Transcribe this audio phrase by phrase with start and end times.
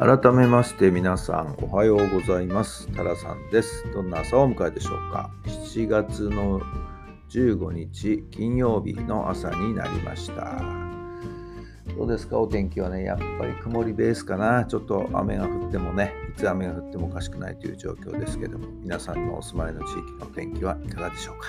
[0.00, 2.86] 改めまして皆さんおはようございます。
[2.92, 3.84] タラさんです。
[3.92, 6.60] どんな朝をお迎えでしょうか？7月の
[7.30, 10.62] 15日金曜日の朝になりました。
[11.96, 12.38] どうですか？
[12.38, 14.64] お天気はねやっぱり曇りベースかな。
[14.66, 21.48] ちょっと雨が降ってもねいつ雨が降ってもおかしくないという状況ですけども皆さんのお住まいの地域の天気はいかがでしょうか？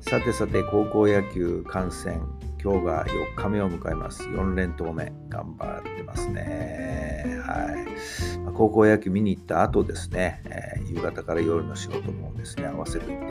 [0.00, 2.20] さてさて高校野球観戦
[2.66, 4.24] 今日が4日目を迎えます。
[4.24, 7.38] 4連投目、頑張ってますね。
[7.44, 7.72] は
[8.34, 8.38] い。
[8.40, 13.24] まあ、高校野球見に行った後ですね、えー、夕方から夜の仕事もですね、合わせていって、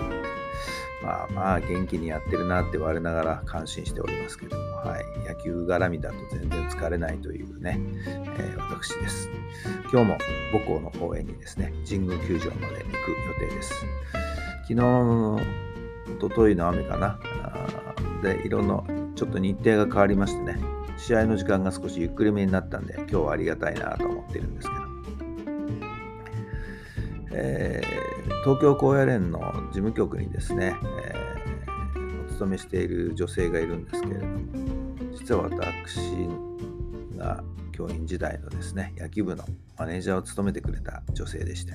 [1.03, 5.27] まあまあ元気にやってるなって我ながら感心しておりますけども、はい。
[5.27, 9.29] 野球絡みだと全然疲れないというね、えー、私です。
[9.91, 10.17] 今日も
[10.53, 13.85] 母校の応援にですね、神宮球場まで行く予定です。
[14.61, 15.39] 昨日、お
[16.21, 17.19] とといの雨かな。
[18.23, 20.59] で、いろんなちょっと日程が変わりましてね、
[20.97, 24.81] 試合の時間が少しゆっくりめになったんで、今日はありがたいなと思ってるんですけど、
[27.31, 34.39] えー、東京高野連の事務局にですね、えー、お勤めしている女性がいるんですけれども、
[35.17, 35.97] 実は私
[37.17, 39.45] が教員時代のですね、野球部の
[39.77, 41.73] マネージャーを務めてくれた女性でして、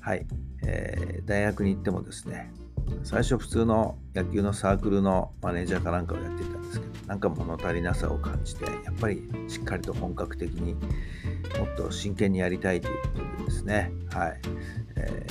[0.00, 0.26] はい、
[0.64, 2.52] えー、大学に行ってもですね、
[3.02, 10.80] 最初普通の野球のサークルのマネージャーかなんかをやっていたんですけどなんか物足りなさを感じてやっぱりしっかりと本格的にも
[11.72, 13.92] っと真剣にやりたいということでですね。
[14.10, 14.40] はい、
[14.96, 15.26] え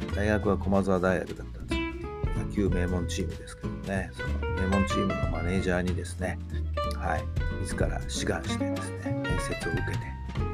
[0.00, 1.80] ー、大学は駒澤大学だったんです。
[2.22, 4.10] けど野球名門チームですけどね。
[4.12, 6.38] その名門チームのマネージャーにですね
[6.96, 7.24] はい。
[7.62, 9.98] 自ら志願してですね面接を受けて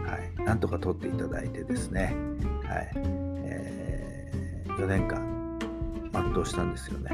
[0.08, 0.44] はい。
[0.44, 2.14] なんとか取っていただいてですね
[2.64, 2.92] はい、
[3.44, 5.35] えー、4年間
[6.22, 7.10] 全うしたんですよね。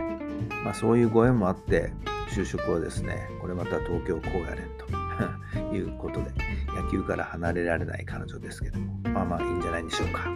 [0.64, 1.92] まあ、そういうご縁もあって
[2.30, 4.68] 就職はですねこれまた東京高野連
[5.70, 6.30] ということで
[6.74, 10.32] 野球から離れられない彼女ですけどもまあまあいいんじゃないでしょうか。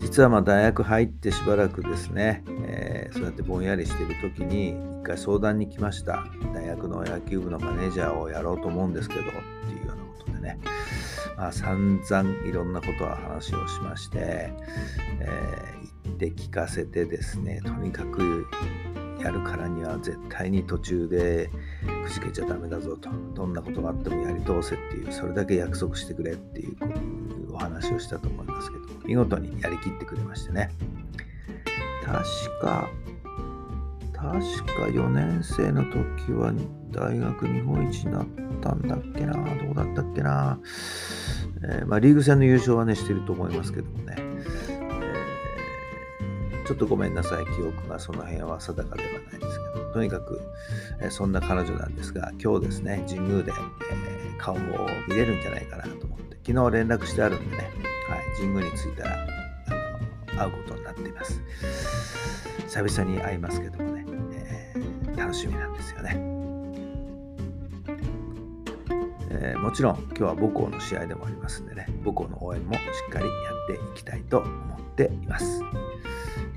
[0.00, 4.70] 実はまあ大学入ってしばらくですね、えー、そうやってぼんやりしてる時に
[5.00, 6.24] 一回相談に来ました
[6.54, 9.22] 大学の野球部のマネージャーをやろうと思うんですけど
[11.38, 14.52] まあ散々いろんなことは話をしまして、
[15.20, 18.46] えー、って聞かせてですねとにかく
[19.22, 21.48] やるからには絶対に途中で
[22.04, 30.70] くじけちゃダメだぞとどんなことがあってもやり通せっていうそれだけ約束してくれっていうお話をしたと思いますけど見事にやりきってくれましてね。
[32.04, 32.24] 確
[32.60, 32.88] か
[34.14, 36.52] 確か4年生の時は
[36.90, 38.26] 大学日本一になっ
[38.60, 40.58] たんだっけなどうだったっけな、
[41.62, 44.16] えー、まあ、リーグ戦の優勝はねしてると思いますけどもね
[46.68, 50.38] ちょっとごめんなさい、記憶がその辺は定かではないですけど、とにかく、
[51.00, 53.54] えそんな彼女なんですが、今日ですね、神宮で、え、
[54.36, 54.58] 顔を
[55.08, 57.62] 見れるんじゃないかなと思って、昨日連絡してあるんでね、
[58.10, 61.40] はい、神宮に着いたら、あの会うことになっています。
[62.66, 64.04] 久々に会いますけどもね、
[64.34, 64.74] え、
[65.16, 66.37] 楽しみなんですよね。
[69.30, 72.78] えー、もちろん今日は母校の試合でもありますんでね母校の応援もし
[73.08, 75.62] っかりやっていきたいと思っています。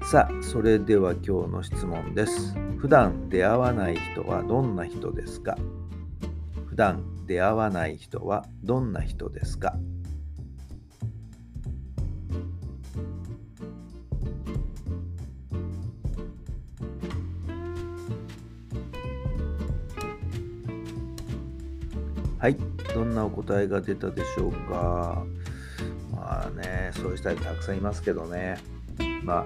[0.04, 2.56] さあ、それでは今日の質問です。
[2.78, 5.58] 普段出会わない人はどんな人ですか？
[6.68, 9.76] 普段出会わない人はどんな人ですか？
[22.42, 22.58] はい、
[22.96, 25.24] どんなお答えが出たでしょうか。
[26.12, 28.58] まあね、そういう人はたくさんいますけどね。
[29.24, 29.46] ま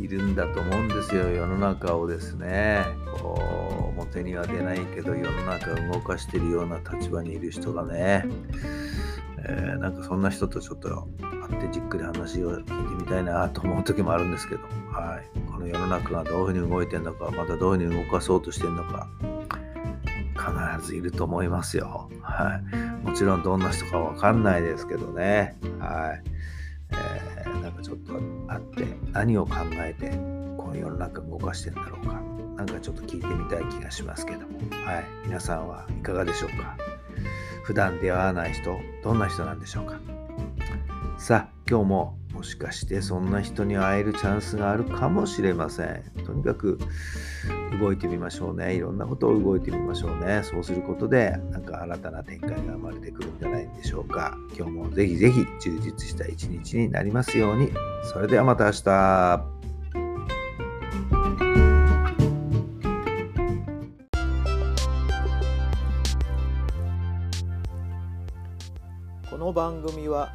[0.00, 1.28] いるんだと思うんですよ。
[1.28, 2.86] 世の中をですね。
[3.20, 8.24] こう表には出ないけど世の中を動かしてるような立場にいる人がね、
[9.44, 11.08] えー、なんかそんな人とちょっと
[11.46, 12.72] 会ってじっくり話を聞いて
[13.02, 19.08] みたいなと思う時もあるんですけど、はい、この世の中がどういうふうに動いてるのかまたどういうふうに動かそうとしてるのか。
[20.42, 22.10] 必ずいると思いますよ。
[22.20, 25.56] はい、もちろんどんな人かわかんないですけどね。
[25.78, 26.22] はい。
[26.92, 28.14] えー、なんかちょっと
[28.48, 30.10] あって何を考えて
[30.58, 32.20] この世の中動かしてるんだろうか
[32.56, 36.76] なんかちょっと聞いてみたい気がしますけども、はい、皆さんはいかがでしょうか
[37.64, 39.98] 普段出会わない人、どんな人なんでしょうか
[41.18, 46.02] さあ、今日ももしかしてそんな人に会えるチャンスがあるかもしれません。
[46.26, 46.76] とにかく
[47.80, 48.74] 動いてみましょうね。
[48.74, 50.42] いろんなことを動いてみましょうね。
[50.42, 54.36] そうすることで、なんか新たな展開が生まれてくるんじゃないんでしょうか。
[54.56, 57.70] 今日もぜひぜひ充実した一日になりますように。
[58.12, 59.44] それではまた明日。
[69.30, 70.34] この番組は